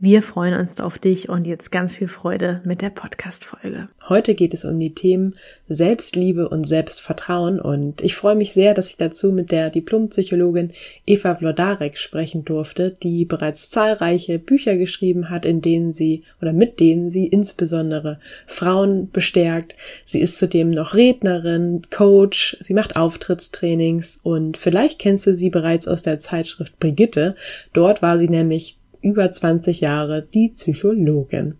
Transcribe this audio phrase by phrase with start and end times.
[0.00, 3.88] Wir freuen uns auf dich und jetzt ganz viel Freude mit der Podcast-Folge.
[4.08, 5.34] Heute geht es um die Themen
[5.68, 10.72] Selbstliebe und Selbstvertrauen und ich freue mich sehr, dass ich dazu mit der Diplompsychologin
[11.04, 16.78] Eva Vlodarek sprechen durfte, die bereits zahlreiche Bücher geschrieben hat, in denen sie oder mit
[16.78, 19.74] denen sie insbesondere Frauen bestärkt.
[20.06, 25.88] Sie ist zudem noch Rednerin, Coach, sie macht Auftrittstrainings und vielleicht kennst du sie bereits
[25.88, 27.34] aus der Zeitschrift Brigitte.
[27.72, 31.54] Dort war sie nämlich über 20 Jahre die Psychologin.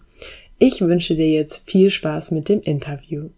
[0.58, 3.30] Ich wünsche dir jetzt viel Spaß mit dem Interview.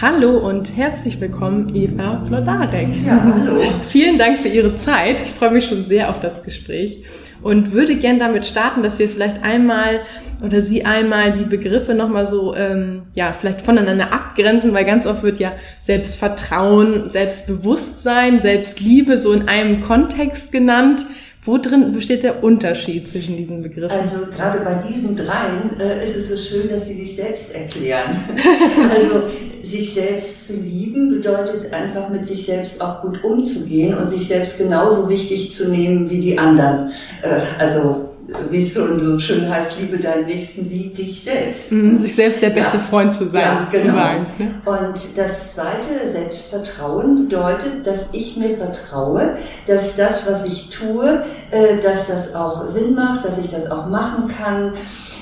[0.00, 2.88] Hallo und herzlich willkommen, Eva Flodarek.
[3.04, 3.60] Ja, hallo.
[3.88, 5.20] Vielen Dank für Ihre Zeit.
[5.20, 7.04] Ich freue mich schon sehr auf das Gespräch
[7.42, 10.00] und würde gern damit starten, dass wir vielleicht einmal
[10.44, 15.22] oder Sie einmal die Begriffe nochmal so, ähm, ja, vielleicht voneinander abgrenzen, weil ganz oft
[15.22, 21.06] wird ja Selbstvertrauen, Selbstbewusstsein, Selbstliebe so in einem Kontext genannt.
[21.46, 23.96] Wo drin besteht der Unterschied zwischen diesen Begriffen?
[23.96, 28.16] Also gerade bei diesen dreien äh, ist es so schön, dass sie sich selbst erklären.
[28.90, 29.28] also
[29.62, 34.58] sich selbst zu lieben bedeutet einfach mit sich selbst auch gut umzugehen und sich selbst
[34.58, 36.90] genauso wichtig zu nehmen wie die anderen.
[37.22, 38.15] Äh, also
[38.50, 41.70] wie es schon so schön heißt, liebe deinen Nächsten wie dich selbst.
[41.70, 42.82] Mhm, sich selbst der beste ja.
[42.82, 43.42] Freund zu sein.
[43.42, 43.94] Ja, genau.
[44.38, 44.54] Ne?
[44.64, 51.78] Und das zweite, Selbstvertrauen, bedeutet, dass ich mir vertraue, dass das, was ich tue, äh,
[51.78, 54.72] dass das auch Sinn macht, dass ich das auch machen kann.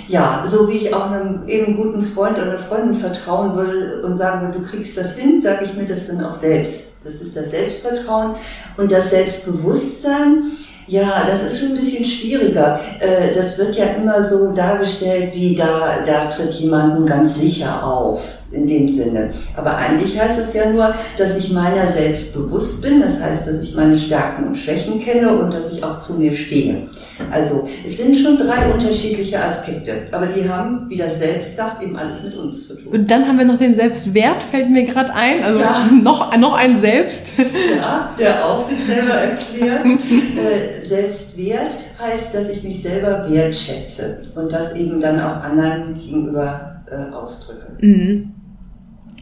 [0.06, 4.42] Ja, so wie ich auch einem eben guten Freund oder Freundin vertrauen würde und sagen
[4.42, 6.92] würde, du kriegst das hin, sage ich mir das dann auch selbst.
[7.04, 8.34] Das ist das Selbstvertrauen
[8.76, 10.44] und das Selbstbewusstsein
[10.86, 12.78] ja, das ist schon ein bisschen schwieriger.
[13.00, 18.38] Äh, das wird ja immer so dargestellt, wie da, da tritt jemand ganz sicher auf
[18.54, 19.30] in dem Sinne.
[19.56, 23.00] Aber eigentlich heißt es ja nur, dass ich meiner selbst bewusst bin.
[23.00, 26.32] Das heißt, dass ich meine Stärken und Schwächen kenne und dass ich auch zu mir
[26.32, 26.88] stehe.
[27.30, 31.96] Also es sind schon drei unterschiedliche Aspekte, aber die haben, wie das Selbst sagt, eben
[31.96, 32.92] alles mit uns zu tun.
[32.92, 35.42] Und dann haben wir noch den Selbstwert, fällt mir gerade ein.
[35.42, 35.88] Also ja.
[36.02, 37.32] noch, noch ein Selbst.
[37.38, 39.84] Ja, der auch sich selber erklärt.
[40.34, 46.82] Äh, Selbstwert heißt, dass ich mich selber wertschätze und das eben dann auch anderen gegenüber
[46.90, 47.66] äh, ausdrücke.
[47.80, 48.33] Mhm.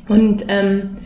[0.08, 0.96] Und ähm,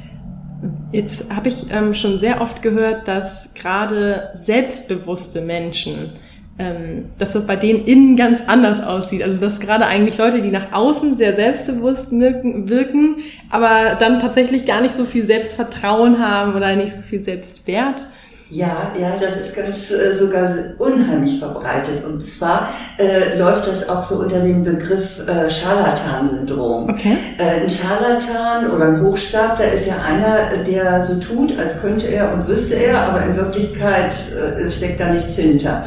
[0.93, 6.13] jetzt habe ich ähm, schon sehr oft gehört, dass gerade selbstbewusste Menschen,
[6.59, 9.23] ähm, dass das bei denen innen ganz anders aussieht.
[9.23, 13.17] Also dass gerade eigentlich Leute, die nach außen sehr selbstbewusst wirken, wirken,
[13.51, 18.07] aber dann tatsächlich gar nicht so viel Selbstvertrauen haben oder nicht so viel Selbstwert.
[18.49, 20.49] Ja, ja, das ist ganz äh, sogar
[20.79, 22.05] unheimlich verbreitet.
[22.05, 26.91] Und zwar äh, läuft das auch so unter dem Begriff äh, Scharlatan-Syndrom.
[26.91, 27.17] Okay.
[27.39, 32.33] Äh, ein Scharlatan oder ein Hochstapler ist ja einer, der so tut, als könnte er
[32.33, 35.85] und wüsste er, aber in Wirklichkeit äh, steckt da nichts hinter.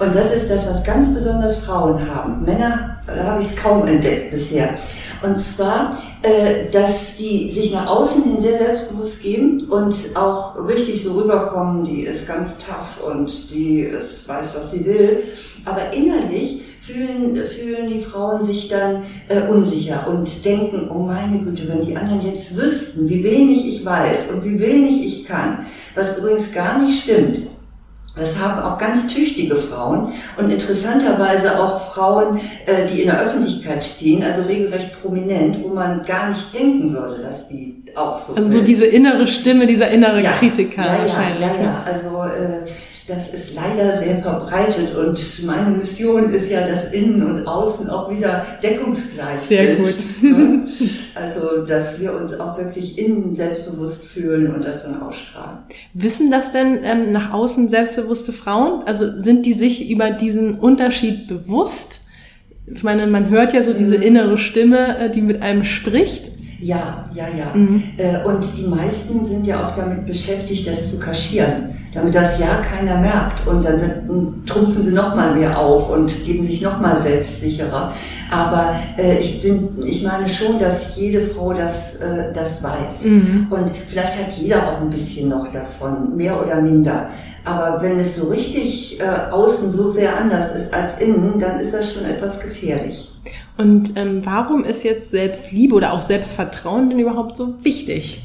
[0.00, 2.42] Und das ist das, was ganz besonders Frauen haben.
[2.42, 4.74] Männer da habe ich es kaum entdeckt bisher.
[5.22, 11.02] Und zwar, äh, dass die sich nach außen hin sehr selbstbewusst geben und auch richtig
[11.02, 15.24] so rüberkommen, die ist ganz tough und die ist, weiß, was sie will.
[15.64, 21.68] Aber innerlich fühlen, fühlen die Frauen sich dann äh, unsicher und denken, oh meine Güte,
[21.68, 26.18] wenn die anderen jetzt wüssten, wie wenig ich weiß und wie wenig ich kann, was
[26.18, 27.42] übrigens gar nicht stimmt.
[28.16, 33.84] Das haben auch ganz tüchtige Frauen und interessanterweise auch Frauen, äh, die in der Öffentlichkeit
[33.84, 38.48] stehen, also regelrecht prominent, wo man gar nicht denken würde, dass die auch so Also
[38.48, 38.58] sind.
[38.58, 41.40] so diese innere Stimme, dieser innere ja, Kritiker ja, wahrscheinlich.
[41.40, 41.84] Ja, ja, ja.
[41.86, 42.68] Also äh,
[43.10, 48.10] das ist leider sehr verbreitet und meine Mission ist ja, dass innen und außen auch
[48.10, 50.00] wieder deckungsgleich sehr sind.
[50.00, 50.68] Sehr gut.
[51.14, 55.58] Also, dass wir uns auch wirklich innen selbstbewusst fühlen und das dann ausstrahlen.
[55.92, 58.84] Wissen das denn ähm, nach außen selbstbewusste Frauen?
[58.86, 62.02] Also sind die sich über diesen Unterschied bewusst?
[62.72, 64.02] Ich meine, man hört ja so diese mhm.
[64.02, 66.29] innere Stimme, äh, die mit einem spricht.
[66.60, 67.54] Ja, ja, ja.
[67.54, 67.82] Mhm.
[67.96, 72.56] Äh, und die meisten sind ja auch damit beschäftigt, das zu kaschieren, damit das ja
[72.56, 73.46] keiner merkt.
[73.46, 77.92] Und dann wird, trumpfen sie nochmal mehr auf und geben sich nochmal selbstsicherer.
[78.30, 83.04] Aber äh, ich, bin, ich meine schon, dass jede Frau das, äh, das weiß.
[83.04, 83.46] Mhm.
[83.48, 87.08] Und vielleicht hat jeder auch ein bisschen noch davon, mehr oder minder.
[87.44, 91.72] Aber wenn es so richtig äh, außen so sehr anders ist als innen, dann ist
[91.72, 93.10] das schon etwas gefährlich.
[93.56, 98.22] Und ähm, warum ist jetzt Selbstliebe oder auch Selbstvertrauen denn überhaupt so wichtig?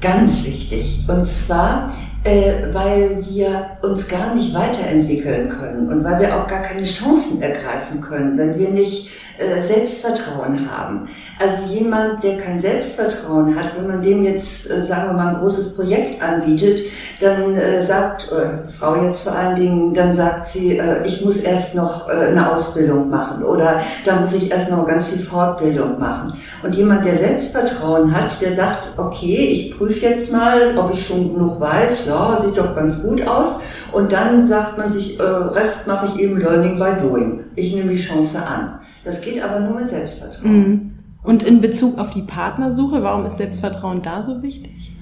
[0.00, 1.04] Ganz wichtig.
[1.08, 1.92] Und zwar,
[2.22, 7.40] äh, weil wir uns gar nicht weiterentwickeln können und weil wir auch gar keine Chancen
[7.40, 9.08] ergreifen können, wenn wir nicht
[9.38, 11.08] äh, Selbstvertrauen haben.
[11.38, 15.40] Also jemand, der kein Selbstvertrauen hat, wenn man dem jetzt, äh, sagen wir mal, ein
[15.40, 16.80] großes Projekt anbietet,
[17.20, 18.32] dann äh, sagt,
[18.78, 23.42] Frau jetzt vor allen Dingen, dann sagt sie, ich muss erst noch eine Ausbildung machen
[23.42, 26.34] oder da muss ich erst noch ganz viel Fortbildung machen.
[26.62, 31.34] Und jemand, der Selbstvertrauen hat, der sagt, okay, ich prüfe jetzt mal, ob ich schon
[31.34, 33.56] genug weiß, ja, sieht doch ganz gut aus.
[33.92, 37.44] Und dann sagt man sich, Rest mache ich eben Learning by Doing.
[37.54, 38.80] Ich nehme die Chance an.
[39.06, 40.52] Das geht aber nur mit Selbstvertrauen.
[40.52, 40.92] Mhm.
[41.22, 44.92] Und in Bezug auf die Partnersuche, warum ist Selbstvertrauen da so wichtig?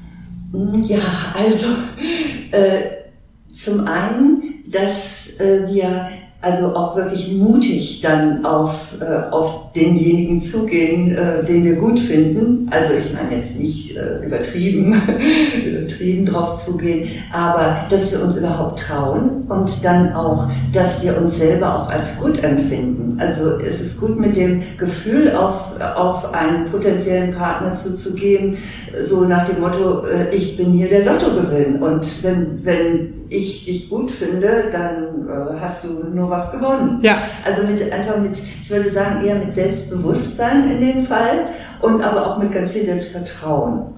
[0.82, 0.98] Ja,
[1.34, 1.66] also
[2.50, 2.82] äh,
[3.50, 6.06] zum einen, dass äh, wir
[6.44, 12.68] also auch wirklich mutig dann auf, äh, auf denjenigen zugehen, äh, den wir gut finden.
[12.70, 15.00] Also ich meine jetzt nicht äh, übertrieben,
[15.66, 21.38] übertrieben drauf zugehen, aber dass wir uns überhaupt trauen und dann auch, dass wir uns
[21.38, 23.16] selber auch als gut empfinden.
[23.18, 28.56] Also es ist gut mit dem Gefühl auf, auf einen potenziellen Partner zuzugehen,
[29.02, 33.90] so nach dem Motto, äh, ich bin hier der Lottogewinn und wenn, wenn ich dich
[33.90, 36.98] gut finde, dann äh, hast du nur was gewonnen.
[37.02, 37.18] Ja.
[37.44, 41.48] Also mit einfach mit, ich würde sagen, eher mit Selbstbewusstsein in dem Fall
[41.80, 43.94] und aber auch mit ganz viel Selbstvertrauen.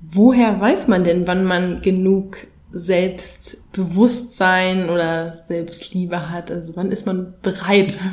[0.00, 2.36] Woher weiß man denn, wann man genug
[2.74, 6.50] Selbstbewusstsein oder Selbstliebe hat?
[6.50, 7.96] Also wann ist man bereit?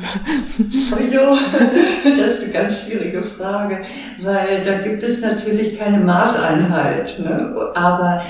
[0.92, 1.36] Oh jo,
[2.04, 3.80] das ist eine ganz schwierige Frage,
[4.22, 7.18] weil da gibt es natürlich keine Maßeinheit.
[7.18, 7.54] Ne?
[7.74, 8.20] Aber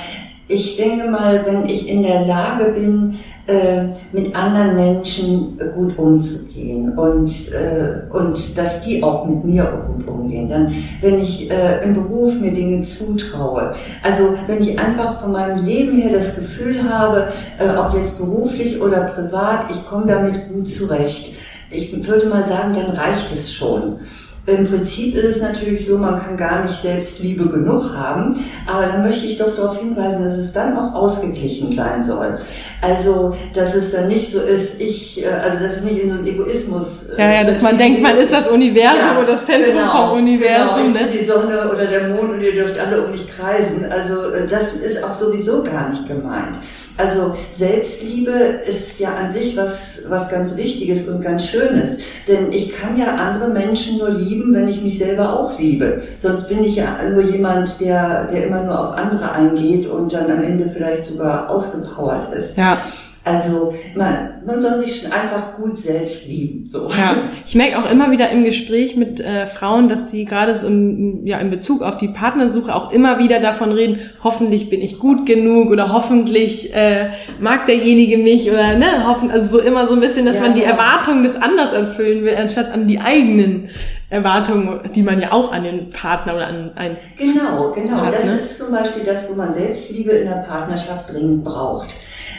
[0.48, 6.96] ich denke mal, wenn ich in der Lage bin, äh, mit anderen Menschen gut umzugehen
[6.98, 11.94] und, äh, und dass die auch mit mir gut umgehen, dann, wenn ich äh, im
[11.94, 13.72] Beruf mir Dinge zutraue,
[14.02, 17.28] also wenn ich einfach von meinem Leben her das Gefühl habe,
[17.76, 21.32] ob jetzt beruflich oder privat, ich komme damit gut zurecht.
[21.70, 24.00] Ich würde mal sagen, dann reicht es schon.
[24.44, 28.34] Im Prinzip ist es natürlich so, man kann gar nicht selbst Liebe genug haben,
[28.66, 32.38] aber dann möchte ich doch darauf hinweisen, dass es dann auch ausgeglichen sein soll.
[32.80, 36.16] Also, dass es dann nicht so ist, ich, äh, also dass es nicht in so
[36.16, 37.04] einen Egoismus.
[37.16, 40.08] Äh, ja, ja, dass man denkt, man ist das Universum ja, oder das Zentrum genau,
[40.08, 40.92] vom Universum.
[40.92, 41.20] Genau, ich ne?
[41.20, 43.86] die Sonne oder der Mond und ihr dürft alle um mich kreisen.
[43.92, 46.58] Also, äh, das ist auch sowieso gar nicht gemeint.
[46.96, 48.30] Also Selbstliebe
[48.66, 51.98] ist ja an sich was, was ganz Wichtiges und ganz Schönes.
[52.28, 56.02] Denn ich kann ja andere Menschen nur lieben, wenn ich mich selber auch liebe.
[56.18, 60.30] Sonst bin ich ja nur jemand, der, der immer nur auf andere eingeht und dann
[60.30, 62.56] am Ende vielleicht sogar ausgepowert ist.
[62.56, 62.78] Ja.
[63.24, 66.66] Also man, man soll sich schon einfach gut selbst lieben.
[66.66, 66.88] So.
[66.88, 70.66] Ja, ich merke auch immer wieder im Gespräch mit äh, Frauen, dass sie gerade so
[70.66, 74.98] in, ja, in Bezug auf die Partnersuche auch immer wieder davon reden, hoffentlich bin ich
[74.98, 79.94] gut genug oder hoffentlich äh, mag derjenige mich oder ne, hoffen, also so immer so
[79.94, 80.70] ein bisschen, dass ja, man die ja.
[80.70, 83.68] Erwartungen des Anders erfüllen will, anstatt an die eigenen
[84.12, 87.96] Erwartungen, die man ja auch an den Partner oder an einen Genau, genau.
[87.96, 88.36] Hat, das ne?
[88.36, 91.94] ist zum Beispiel das, wo man Selbstliebe in der Partnerschaft dringend braucht.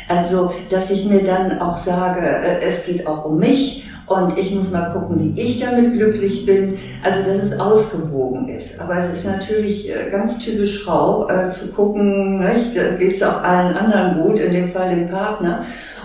[0.07, 4.53] Also, dass ich mir dann auch sage, äh, es geht auch um mich und ich
[4.53, 6.77] muss mal gucken, wie ich damit glücklich bin.
[7.03, 8.79] Also, dass es ausgewogen ist.
[8.79, 12.45] Aber es ist natürlich äh, ganz typisch Frau, äh, zu gucken,
[12.97, 15.63] geht es auch allen anderen gut, in dem Fall dem Partner.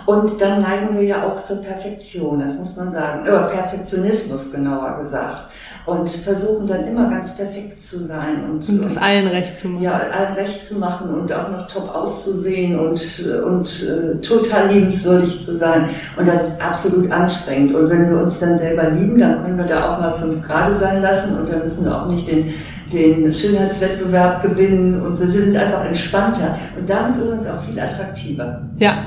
[0.08, 5.00] Und dann neigen wir ja auch zur Perfektion, das muss man sagen, oder Perfektionismus genauer
[5.02, 5.48] gesagt.
[5.84, 8.42] Und versuchen dann immer ganz perfekt zu sein.
[8.50, 9.82] Und, und das und, allen recht zu machen.
[9.82, 15.42] Ja, allen recht zu machen und auch noch top auszusehen und, und äh, total liebenswürdig
[15.44, 15.90] zu sein.
[16.16, 17.74] Und das ist absolut anstrengend.
[17.74, 20.74] Und wenn wir uns dann selber lieben, dann können wir da auch mal fünf Grade
[20.74, 22.54] sein lassen und dann müssen wir auch nicht den,
[22.90, 25.30] den Schönheitswettbewerb gewinnen und so.
[25.30, 28.62] Wir sind einfach entspannter und damit übrigens auch viel attraktiver.
[28.78, 29.04] Ja,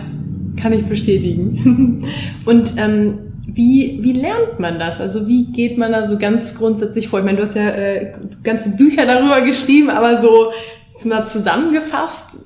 [0.60, 2.06] kann ich bestätigen.
[2.46, 5.02] Und ähm, wie, wie lernt man das?
[5.02, 7.20] Also wie geht man da so ganz grundsätzlich vor?
[7.20, 10.52] Ich meine, du hast ja äh, ganze Bücher darüber geschrieben, aber so
[11.06, 12.38] mal zusammengefasst.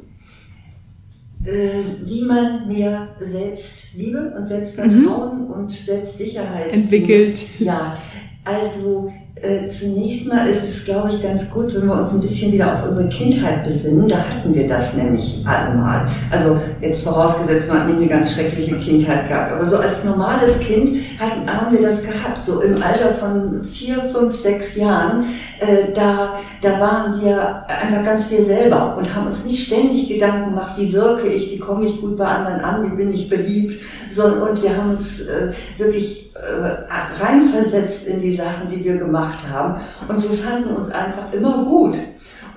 [1.44, 5.52] Äh, wie man mehr Selbstliebe und Selbstvertrauen mhm.
[5.52, 7.46] und Selbstsicherheit entwickelt.
[7.60, 7.98] Ja,
[8.44, 9.12] also
[9.46, 12.74] äh, zunächst mal ist es, glaube ich, ganz gut, wenn wir uns ein bisschen wieder
[12.74, 14.08] auf unsere Kindheit besinnen.
[14.08, 16.08] Da hatten wir das nämlich allemal.
[16.32, 19.52] Also jetzt vorausgesetzt, man hat nicht eine ganz schreckliche Kindheit gehabt.
[19.52, 22.44] Aber so als normales Kind hatten, haben wir das gehabt.
[22.44, 25.26] So im Alter von vier, fünf, sechs Jahren,
[25.60, 30.52] äh, da, da waren wir einfach ganz viel selber und haben uns nicht ständig Gedanken
[30.52, 33.82] gemacht, wie wirke ich, wie komme ich gut bei anderen an, wie bin ich beliebt,
[34.10, 39.35] sondern und wir haben uns äh, wirklich äh, reinversetzt in die Sachen, die wir gemacht
[39.52, 41.98] haben und wir fanden uns einfach immer gut.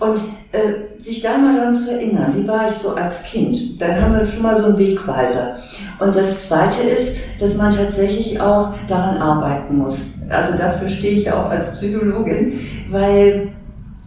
[0.00, 4.00] Und äh, sich da mal dran zu erinnern, wie war ich so als Kind, dann
[4.00, 5.56] haben wir schon mal so einen Wegweiser.
[5.98, 10.04] Und das Zweite ist, dass man tatsächlich auch daran arbeiten muss.
[10.28, 12.52] Also dafür stehe ich auch als Psychologin,
[12.90, 13.52] weil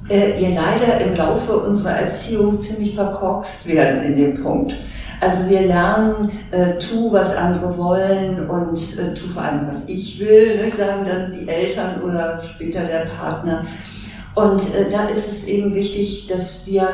[0.08, 4.76] äh, wir leider im Laufe unserer Erziehung ziemlich verkorkst werden in dem Punkt.
[5.22, 10.20] Also wir lernen, äh, tu, was andere wollen und äh, tu vor allem, was ich
[10.20, 13.64] will, ne, sagen dann die Eltern oder später der Partner.
[14.34, 16.90] Und äh, da ist es eben wichtig, dass wir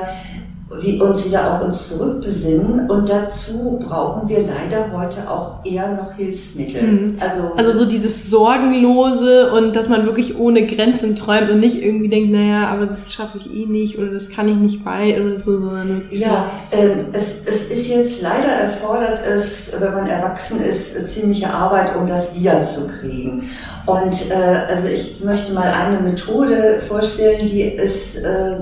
[0.70, 6.14] wir uns wieder auf uns zurückbesinnen und dazu brauchen wir leider heute auch eher noch
[6.16, 6.82] Hilfsmittel.
[6.82, 7.18] Mhm.
[7.20, 12.10] Also, also so dieses Sorgenlose und dass man wirklich ohne Grenzen träumt und nicht irgendwie
[12.10, 15.40] denkt, naja, aber das schaffe ich eh nicht oder das kann ich nicht bei oder
[15.40, 21.10] so, sondern Ja, ähm, es, es ist jetzt leider erfordert es, wenn man erwachsen ist,
[21.10, 23.44] ziemliche Arbeit, um das wiederzukriegen.
[23.86, 28.58] Und äh, also ich möchte mal eine Methode vorstellen, die ist äh,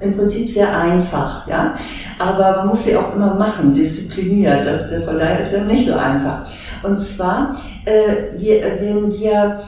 [0.00, 1.74] im Prinzip sehr einfach, ja.
[2.18, 4.64] Aber man muss sie auch immer machen, diszipliniert.
[5.04, 6.46] Von daher ist es nicht so einfach.
[6.82, 7.54] Und zwar,
[7.84, 9.60] äh, wir, wenn wir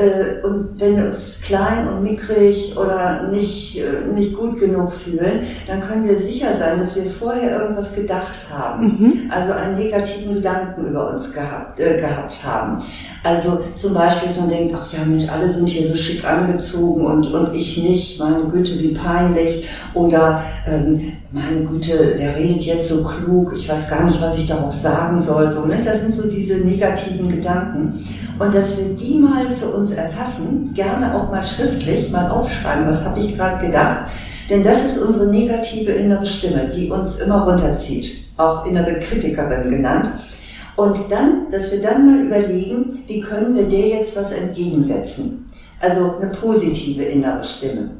[0.00, 5.40] äh, und wenn wir uns klein und mickrig oder nicht, äh, nicht gut genug fühlen,
[5.66, 8.86] dann können wir sicher sein, dass wir vorher irgendwas gedacht haben.
[8.86, 9.30] Mhm.
[9.30, 12.82] Also einen negativen Gedanken über uns gehabt, äh, gehabt haben.
[13.24, 17.04] Also zum Beispiel, dass man denkt, ach ja Mensch, alle sind hier so schick angezogen
[17.04, 19.68] und, und ich nicht, meine Güte, wie peinlich.
[19.94, 24.46] Oder ähm, meine Güte, der redet jetzt so klug, ich weiß gar nicht, was ich
[24.46, 25.50] darauf sagen soll.
[25.50, 25.76] So, ne?
[25.84, 28.04] Das sind so diese negativen Gedanken.
[28.38, 33.04] Und dass wir die mal für uns erfassen, gerne auch mal schriftlich, mal aufschreiben, was
[33.04, 34.10] habe ich gerade gedacht.
[34.48, 40.10] Denn das ist unsere negative innere Stimme, die uns immer runterzieht, auch innere Kritikerin genannt.
[40.76, 45.50] Und dann, dass wir dann mal überlegen, wie können wir der jetzt was entgegensetzen.
[45.78, 47.90] Also eine positive innere Stimme.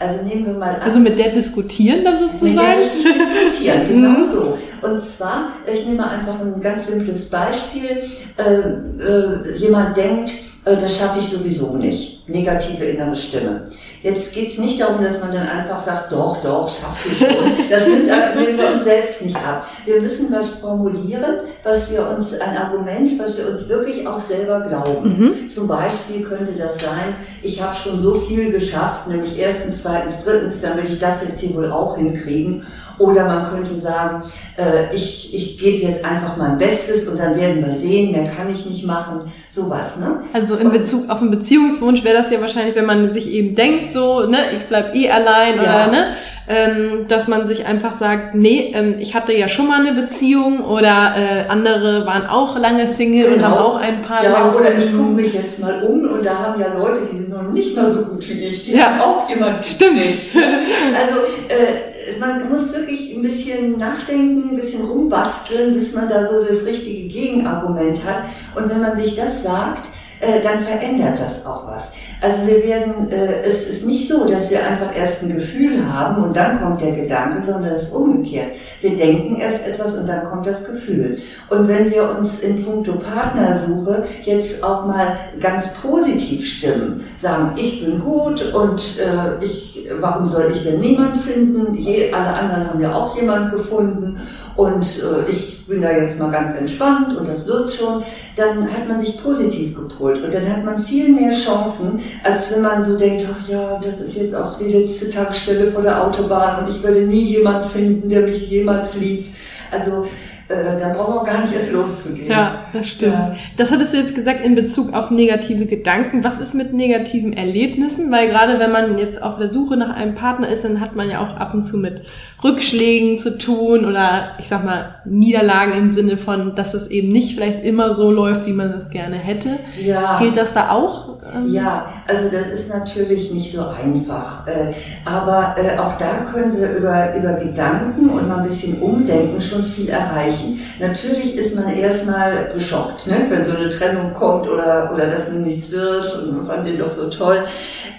[0.00, 0.80] Also nehmen wir mal an.
[0.80, 2.54] Also mit der diskutieren dann sozusagen?
[2.54, 3.04] Mit der richtig
[3.44, 4.30] diskutieren, genau mhm.
[4.30, 4.58] so.
[4.80, 8.02] Und zwar, ich nehme einfach ein ganz simples Beispiel.
[8.38, 8.60] Äh,
[9.02, 10.32] äh, jemand denkt,
[10.64, 12.19] das schaffe ich sowieso nicht.
[12.30, 13.68] Negative innere Stimme.
[14.02, 17.28] Jetzt geht es nicht darum, dass man dann einfach sagt, doch, doch, schaffst du schon.
[17.68, 18.06] Das nimmt,
[18.36, 19.66] nehmen wir uns selbst nicht ab.
[19.84, 24.60] Wir müssen was formulieren, was wir uns, ein Argument, was wir uns wirklich auch selber
[24.60, 25.18] glauben.
[25.18, 25.48] Mhm.
[25.48, 30.60] Zum Beispiel könnte das sein, ich habe schon so viel geschafft, nämlich erstens, zweitens, drittens,
[30.60, 32.64] dann will ich das jetzt hier wohl auch hinkriegen.
[33.00, 34.22] Oder man könnte sagen,
[34.58, 38.50] äh, ich, ich gebe jetzt einfach mein Bestes und dann werden wir sehen, mehr kann
[38.50, 39.22] ich nicht machen.
[39.48, 40.20] Sowas, ne?
[40.34, 43.90] Also in Bezug auf einen Beziehungswunsch wäre das ja wahrscheinlich, wenn man sich eben denkt,
[43.90, 45.62] so, ne, ich bleib eh allein ja.
[45.62, 46.14] oder ne,
[46.48, 50.64] ähm, dass man sich einfach sagt, nee, ähm, ich hatte ja schon mal eine Beziehung
[50.64, 53.34] oder äh, andere waren auch lange Single genau.
[53.34, 54.24] und haben auch ein paar.
[54.24, 57.30] Ja, oder ich gucke mich jetzt mal um und da haben ja Leute, die sind
[57.30, 58.86] noch nicht mal so gut wie ich, die ja.
[58.86, 59.62] haben auch jemanden.
[59.62, 60.00] Stimmt.
[60.00, 66.42] Also äh, man muss wirklich ein bisschen nachdenken, ein bisschen rumbasteln, bis man da so
[66.42, 68.24] das richtige Gegenargument hat.
[68.56, 69.88] Und wenn man sich das sagt,
[70.20, 71.90] äh, dann verändert das auch was.
[72.20, 76.22] Also wir werden, äh, es ist nicht so, dass wir einfach erst ein Gefühl haben
[76.22, 78.52] und dann kommt der Gedanke, sondern es ist umgekehrt.
[78.80, 81.18] Wir denken erst etwas und dann kommt das Gefühl.
[81.48, 87.84] Und wenn wir uns in puncto Partnersuche jetzt auch mal ganz positiv stimmen, sagen, ich
[87.84, 91.74] bin gut und äh, ich, warum soll ich denn niemand finden?
[91.74, 94.20] Je, alle anderen haben ja auch jemand gefunden
[94.60, 98.02] und äh, ich bin da jetzt mal ganz entspannt und das wird schon,
[98.36, 102.60] dann hat man sich positiv gepolt und dann hat man viel mehr Chancen, als wenn
[102.60, 106.62] man so denkt, ach ja, das ist jetzt auch die letzte Tankstelle vor der Autobahn
[106.62, 109.34] und ich werde nie jemand finden, der mich jemals liebt.
[109.70, 110.04] Also
[110.48, 112.30] äh, da brauchen wir auch gar nicht erst loszugehen.
[112.30, 113.12] Ja, das stimmt.
[113.12, 113.36] Ja.
[113.56, 116.24] Das hattest du jetzt gesagt in Bezug auf negative Gedanken.
[116.24, 118.10] Was ist mit negativen Erlebnissen?
[118.10, 121.10] Weil gerade wenn man jetzt auf der Suche nach einem Partner ist, dann hat man
[121.10, 122.02] ja auch ab und zu mit
[122.42, 127.34] Rückschlägen zu tun oder ich sag mal Niederlagen im Sinne von, dass es eben nicht
[127.34, 129.50] vielleicht immer so läuft, wie man das gerne hätte.
[129.80, 130.18] Ja.
[130.18, 131.10] Gilt das da auch?
[131.44, 134.46] Ja, also das ist natürlich nicht so einfach.
[134.46, 134.72] Äh,
[135.04, 139.62] aber äh, auch da können wir über, über Gedanken und mal ein bisschen umdenken schon
[139.62, 140.58] viel erreichen.
[140.78, 143.26] Natürlich ist man erstmal geschockt, ne?
[143.28, 146.90] wenn so eine Trennung kommt oder, oder dass nichts wird und man fand den doch
[146.90, 147.44] so toll.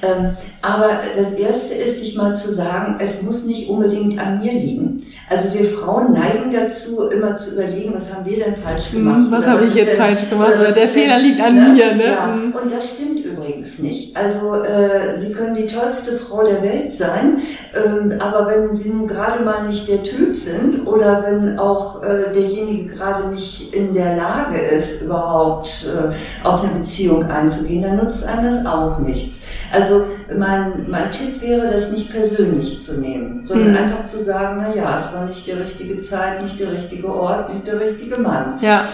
[0.02, 4.52] Ähm, aber das Erste ist, sich mal zu sagen, es muss nicht unbedingt an mir
[4.52, 5.06] liegen.
[5.30, 9.28] Also wir Frauen neigen dazu, immer zu überlegen, was haben wir denn falsch hm, gemacht?
[9.30, 10.54] Was habe ich jetzt denn, falsch gemacht?
[10.56, 11.62] Oder der Fehler denn, liegt an ne?
[11.74, 11.96] mir.
[11.96, 12.06] Ne?
[12.06, 12.54] Ja, hm.
[12.54, 14.16] und das stimmt übrigens nicht.
[14.16, 17.38] Also äh, Sie können die tollste Frau der Welt sein,
[17.74, 22.32] ähm, aber wenn Sie nun gerade mal nicht der Typ sind oder wenn auch äh,
[22.32, 28.26] derjenige gerade nicht in der Lage ist, überhaupt äh, auf eine Beziehung einzugehen, dann nutzt
[28.26, 29.40] einem das auch nichts.
[29.74, 30.06] Also
[30.38, 33.78] mein, mein Tipp wäre, das nicht persönlich zu nehmen, sondern mhm.
[33.78, 37.54] einfach zu sagen, na ja, es war nicht die richtige Zeit, nicht der richtige Ort,
[37.54, 38.60] nicht der richtige Mann.
[38.62, 38.86] Ja.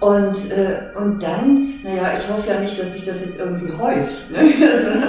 [0.00, 4.30] Und, äh, und dann, naja, ich hoffe ja nicht, dass sich das jetzt irgendwie häuft.
[4.30, 4.38] Ne?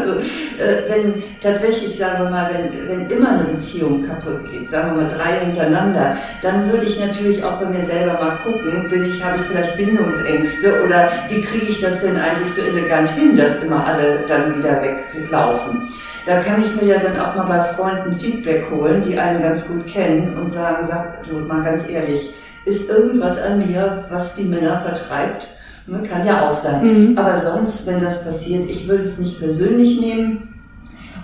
[0.02, 4.96] Also, äh, wenn tatsächlich, sagen wir mal, wenn, wenn immer eine Beziehung kaputt geht, sagen
[4.96, 9.06] wir mal drei hintereinander, dann würde ich natürlich auch bei mir selber mal gucken, bin
[9.06, 13.38] ich, habe ich vielleicht Bindungsängste oder wie kriege ich das denn eigentlich so elegant hin,
[13.38, 15.84] dass immer alle dann wieder weglaufen.
[16.26, 19.68] Da kann ich mir ja dann auch mal bei Freunden Feedback holen, die einen ganz
[19.68, 22.34] gut kennen und sagen, sag du mal ganz ehrlich,
[22.66, 25.48] ist irgendwas an mir, was die Männer vertreibt.
[25.88, 26.84] Ne, kann ja auch sein.
[26.84, 27.18] Mhm.
[27.18, 30.48] Aber sonst, wenn das passiert, ich würde es nicht persönlich nehmen.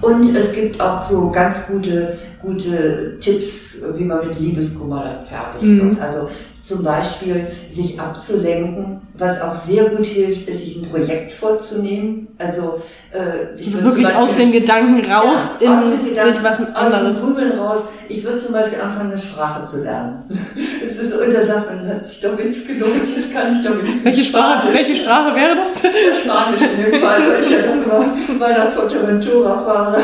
[0.02, 5.62] Und es gibt auch so ganz gute, gute Tipps, wie man mit Liebeskummer dann fertig
[5.62, 5.92] mhm.
[5.92, 6.02] wird.
[6.02, 6.28] Also
[6.68, 9.02] zum Beispiel sich abzulenken.
[9.18, 12.28] Was auch sehr gut hilft, ist, sich ein Projekt vorzunehmen.
[12.38, 16.34] Also, äh, ich also wirklich Beispiel, aus den Gedanken raus ja, in aus den Gedanken,
[16.34, 16.78] sich was anderes.
[16.78, 17.86] Aus dem Grübeln raus.
[18.10, 20.24] Ich würde zum Beispiel anfangen, eine Sprache zu lernen.
[20.84, 23.66] es ist und da sagt man, das hat sich doch jetzt gelohnt, jetzt kann ich
[23.66, 24.78] doch wenigstens welche Sprache, Spanisch.
[24.78, 25.80] Welche Sprache wäre das?
[26.24, 29.98] Spanisch in dem Fall, weil ich ja dann immer mal nach Fuerteventura fahre.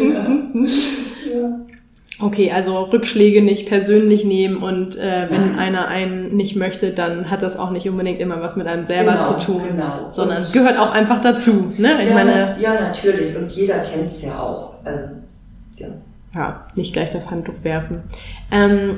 [0.00, 0.26] ja.
[2.20, 5.58] Okay, also Rückschläge nicht persönlich nehmen und äh, wenn ja.
[5.58, 9.12] einer einen nicht möchte, dann hat das auch nicht unbedingt immer was mit einem selber
[9.12, 10.10] genau, zu tun, genau.
[10.10, 11.72] sondern es gehört auch einfach dazu.
[11.76, 11.98] Ne?
[12.00, 14.74] Ich ja, meine, ja, natürlich und jeder kennt es ja auch.
[14.86, 15.24] Ähm,
[15.76, 15.88] ja.
[16.34, 18.04] ja, nicht gleich das Handtuch werfen.
[18.52, 18.92] Ähm,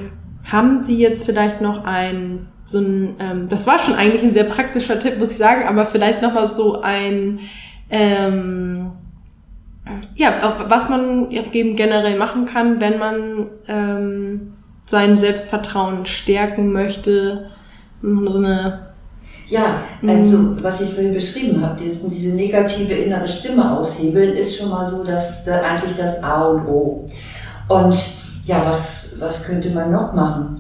[0.44, 4.44] haben Sie jetzt vielleicht noch ein so ein, ähm, das war schon eigentlich ein sehr
[4.44, 7.40] praktischer Tipp, muss ich sagen, aber vielleicht noch mal so ein
[7.88, 8.90] ähm,
[10.14, 17.51] ja, was man eben generell machen kann, wenn man ähm, sein Selbstvertrauen stärken möchte.
[18.03, 18.87] So eine
[19.49, 20.62] ja, also mhm.
[20.62, 25.05] was ich vorhin beschrieben habe, diese, diese negative innere Stimme aushebeln, ist schon mal so,
[25.05, 27.09] dass da eigentlich das A und O.
[27.68, 27.96] Und
[28.44, 30.57] ja, was, was könnte man noch machen?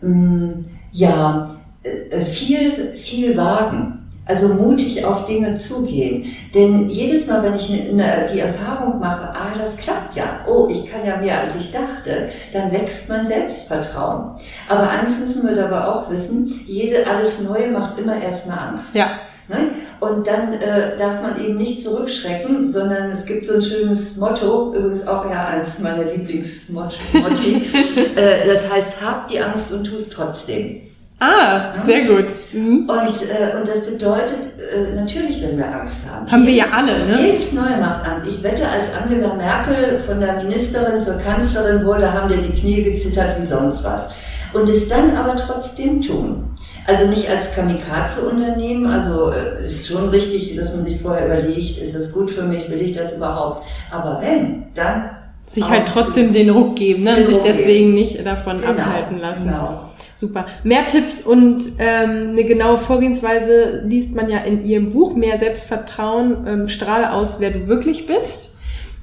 [0.00, 1.50] Hm, ja,
[1.82, 3.99] äh, viel, viel wagen.
[4.30, 6.24] Also mutig auf Dinge zugehen.
[6.54, 10.86] Denn jedes Mal, wenn ich eine, die Erfahrung mache, ah, das klappt ja, oh, ich
[10.88, 14.30] kann ja mehr als ich dachte, dann wächst mein Selbstvertrauen.
[14.68, 18.94] Aber eins müssen wir dabei auch wissen, jede, alles Neue macht immer erstmal Angst.
[18.94, 19.08] Ja.
[19.48, 19.72] Ne?
[19.98, 24.72] Und dann äh, darf man eben nicht zurückschrecken, sondern es gibt so ein schönes Motto,
[24.72, 27.02] übrigens auch ja eins meiner Lieblingsmotti,
[28.14, 30.82] äh, das heißt, hab die Angst und tu es trotzdem.
[31.20, 31.82] Ah, ja?
[31.82, 32.32] sehr gut.
[32.52, 32.88] Mhm.
[32.88, 36.30] Und, äh, und das bedeutet, äh, natürlich, wenn wir Angst haben.
[36.30, 37.26] Haben jedes, wir ja alle, ne?
[37.26, 38.26] Jedes Neue macht Angst.
[38.26, 42.82] Ich wette, als Angela Merkel von der Ministerin zur Kanzlerin wurde, haben dir die Knie
[42.82, 44.08] gezittert wie sonst was.
[44.54, 46.44] Und es dann aber trotzdem tun.
[46.86, 51.94] Also nicht als Kamikaze-Unternehmen, also äh, ist schon richtig, dass man sich vorher überlegt, ist
[51.94, 53.66] das gut für mich, will ich das überhaupt?
[53.90, 55.10] Aber wenn, dann
[55.44, 57.16] sich halt trotzdem den Ruck geben, ne?
[57.16, 59.48] und sich deswegen nicht davon genau, abhalten lassen.
[59.48, 59.89] Genau.
[60.20, 60.44] Super.
[60.64, 65.16] Mehr Tipps und ähm, eine genaue Vorgehensweise liest man ja in Ihrem Buch.
[65.16, 68.54] Mehr Selbstvertrauen, ähm, strahle aus, wer du wirklich bist.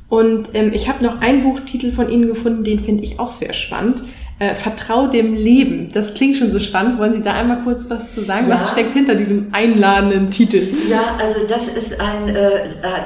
[0.10, 3.54] Und ähm, ich habe noch einen Buchtitel von Ihnen gefunden, den finde ich auch sehr
[3.54, 4.04] spannend.
[4.38, 5.90] Äh, Vertrau dem Leben.
[5.92, 7.00] Das klingt schon so spannend.
[7.00, 8.48] Wollen Sie da einmal kurz was zu sagen?
[8.48, 8.60] Ja.
[8.60, 10.68] Was steckt hinter diesem einladenden Titel?
[10.88, 12.60] Ja, also das ist ein, äh,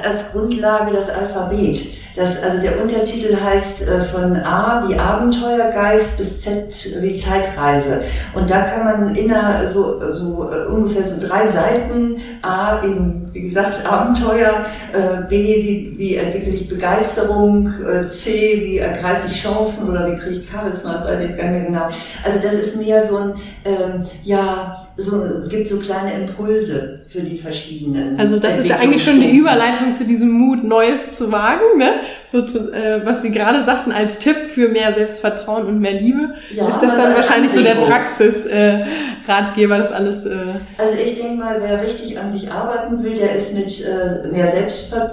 [0.06, 1.86] als Grundlage das Alphabet.
[2.16, 8.02] Das, also der Untertitel heißt äh, von A wie Abenteuergeist bis Z wie Zeitreise.
[8.34, 13.42] Und da kann man inner so, so äh, ungefähr so drei Seiten A eben, wie
[13.42, 17.72] gesagt, Abenteuer, äh, B wie, wie entwickle ich Begeisterung,
[18.08, 21.60] C wie ergreife ich Chancen oder wie kriege ich Charisma, das weiß ich gar nicht
[21.60, 21.86] mehr genau.
[22.24, 27.36] Also das ist mehr so ein, ähm, ja, so, gibt so kleine Impulse für die
[27.36, 28.18] verschiedenen.
[28.18, 32.00] Also das ist ja eigentlich schon die Überleitung zu diesem Mut, Neues zu wagen, ne?
[32.30, 36.34] So zu, äh, was Sie gerade sagten als Tipp für mehr Selbstvertrauen und mehr Liebe.
[36.54, 40.26] Ja, ist das dann wahrscheinlich so der Praxis-Ratgeber, äh, das alles.
[40.26, 40.36] Äh
[40.78, 44.52] also ich denke mal, wer richtig an sich arbeiten will, der ist mit äh, mehr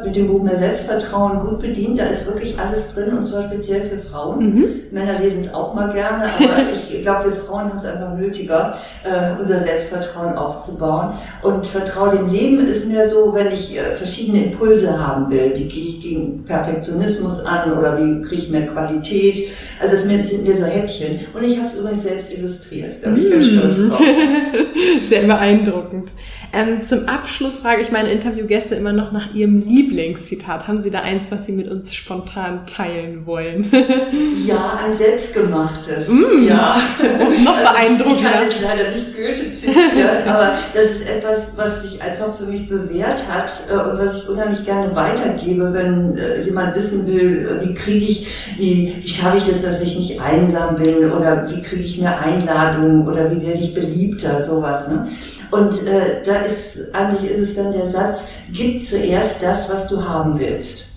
[0.03, 1.99] mit dem Buch mehr Selbstvertrauen gut bedient.
[1.99, 4.39] Da ist wirklich alles drin und zwar speziell für Frauen.
[4.39, 4.69] Mhm.
[4.91, 8.77] Männer lesen es auch mal gerne, aber ich glaube, wir Frauen haben es einfach nötiger,
[9.03, 11.13] äh, unser Selbstvertrauen aufzubauen.
[11.41, 15.51] Und Vertrauen dem Leben ist mir so, wenn ich äh, verschiedene Impulse haben will.
[15.55, 19.49] Wie gehe ich gegen Perfektionismus an oder wie kriege ich mehr Qualität?
[19.81, 21.19] Also es sind mir so Häppchen.
[21.33, 22.97] Und ich habe es übrigens selbst illustriert.
[23.03, 24.01] Da bin ich ganz stolz drauf.
[25.09, 26.13] Sehr beeindruckend.
[26.51, 30.67] Ähm, zum Abschluss frage ich meine Interviewgäste immer noch nach ihrem Lieblingszitat.
[30.67, 33.69] Haben Sie da eins, was Sie mit uns spontan teilen wollen?
[34.47, 36.07] ja, ein selbstgemachtes.
[36.07, 36.81] Mm, ja.
[37.43, 38.15] noch beeindruckender.
[38.15, 42.45] Ich kann jetzt leider nicht Goethe zitieren, aber das ist etwas, was sich einfach für
[42.45, 47.59] mich bewährt hat äh, und was ich unheimlich gerne weitergebe, wenn äh, jemand wissen will,
[47.61, 51.49] äh, wie kriege ich, wie, wie schaffe ich es, dass ich nicht einsam bin oder
[51.49, 54.87] wie kriege ich mehr Einladungen oder wie werde ich beliebter, sowas.
[54.87, 55.07] Ne?
[55.51, 60.07] Und äh, da ist, eigentlich ist es dann der Satz, gib zuerst das, was du
[60.07, 60.89] haben willst.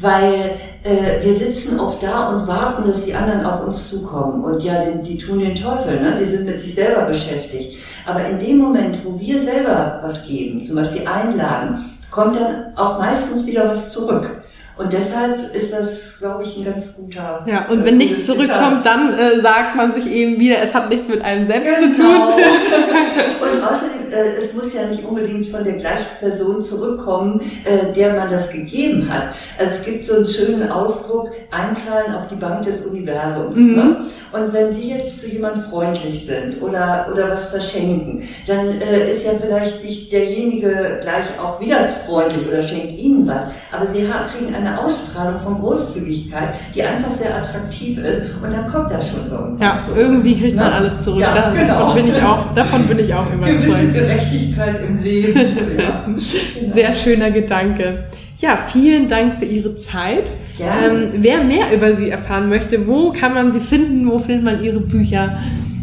[0.00, 4.42] Weil äh, wir sitzen oft da und warten, dass die anderen auf uns zukommen.
[4.42, 6.16] Und ja, die, die tun den Teufel, ne?
[6.18, 7.78] die sind mit sich selber beschäftigt.
[8.06, 12.98] Aber in dem Moment, wo wir selber was geben, zum Beispiel einladen, kommt dann auch
[12.98, 14.42] meistens wieder was zurück.
[14.80, 17.44] Und deshalb ist das, glaube ich, ein ganz guter.
[17.46, 20.88] Ja, und wenn äh, nichts zurückkommt, dann äh, sagt man sich eben wieder, es hat
[20.88, 21.92] nichts mit einem selbst genau.
[21.92, 22.08] zu tun.
[23.42, 28.14] und außerdem, äh, es muss ja nicht unbedingt von der gleichen Person zurückkommen, äh, der
[28.14, 29.34] man das gegeben hat.
[29.58, 33.56] Also es gibt so einen schönen Ausdruck, einzahlen auf die Bank des Universums.
[33.56, 33.74] Mhm.
[33.74, 33.96] Ne?
[34.32, 39.26] Und wenn Sie jetzt zu jemand freundlich sind oder, oder was verschenken, dann äh, ist
[39.26, 43.44] ja vielleicht nicht derjenige gleich auch wieder freundlich oder schenkt Ihnen was.
[43.72, 48.66] Aber Sie kriegen eine eine Ausstrahlung von Großzügigkeit, die einfach sehr attraktiv ist und dann
[48.66, 49.58] kommt das schon irgendwann.
[49.60, 49.98] Ja, zurück.
[49.98, 50.76] irgendwie kriegt man Na?
[50.78, 51.20] alles zurück.
[51.20, 51.92] Ja, davon, genau.
[51.94, 55.34] bin ich auch, davon bin ich auch immer Gewisse Gerechtigkeit im Leben.
[55.78, 56.04] ja.
[56.60, 56.72] genau.
[56.72, 58.04] Sehr schöner Gedanke.
[58.38, 60.30] Ja, vielen Dank für Ihre Zeit.
[60.58, 64.10] Ähm, wer mehr über Sie erfahren möchte, wo kann man Sie finden?
[64.10, 65.38] Wo findet man Ihre Bücher?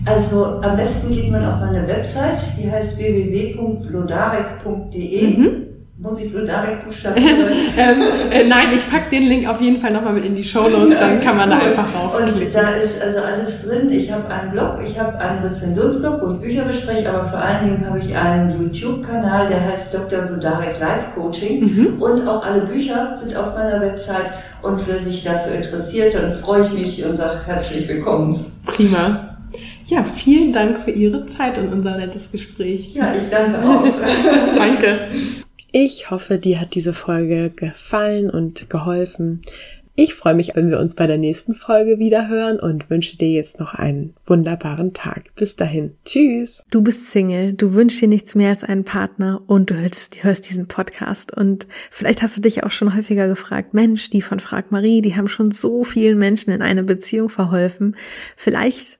[0.05, 5.27] Also am besten geht man auf meine Website, die heißt www.vlodarek.de.
[5.37, 5.51] Mhm.
[5.99, 7.39] Muss ich nur direkt buchstabieren?
[7.77, 10.69] ähm, äh, nein, ich packe den Link auf jeden Fall nochmal mit in die Show
[10.69, 12.19] Notes, dann kann man da einfach rauf.
[12.19, 13.89] Und da ist also alles drin.
[13.89, 17.65] Ich habe einen Blog, ich habe einen Rezensionsblog, wo ich Bücher bespreche, aber vor allen
[17.65, 20.21] Dingen habe ich einen YouTube-Kanal, der heißt Dr.
[20.21, 21.61] Budarek Life Coaching.
[21.61, 21.99] Mhm.
[21.99, 24.33] Und auch alle Bücher sind auf meiner Website.
[24.61, 28.45] Und wer sich dafür interessiert, dann freue ich mich und sage herzlich willkommen.
[28.67, 29.35] Prima.
[29.85, 32.93] Ja, vielen Dank für Ihre Zeit und unser nettes Gespräch.
[32.93, 33.83] Ja, ich danke auch.
[34.55, 35.07] danke.
[35.71, 39.41] Ich hoffe, dir hat diese Folge gefallen und geholfen.
[39.99, 43.31] Ich freue mich, wenn wir uns bei der nächsten Folge wieder hören und wünsche dir
[43.31, 45.33] jetzt noch einen wunderbaren Tag.
[45.35, 45.95] Bis dahin.
[46.05, 46.63] Tschüss.
[46.69, 50.47] Du bist Single, du wünschst dir nichts mehr als einen Partner und du hörst, hörst
[50.51, 51.35] diesen Podcast.
[51.35, 55.15] Und vielleicht hast du dich auch schon häufiger gefragt, Mensch, die von Frag Marie, die
[55.15, 57.95] haben schon so vielen Menschen in eine Beziehung verholfen.
[58.35, 58.99] Vielleicht